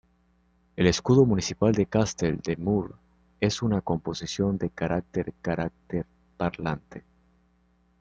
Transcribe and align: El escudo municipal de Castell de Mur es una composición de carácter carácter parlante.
El 0.77 0.87
escudo 0.87 1.25
municipal 1.25 1.73
de 1.73 1.85
Castell 1.85 2.39
de 2.41 2.57
Mur 2.57 2.95
es 3.39 3.61
una 3.61 3.81
composición 3.81 4.57
de 4.57 4.71
carácter 4.71 5.31
carácter 5.43 6.07
parlante. 6.37 7.03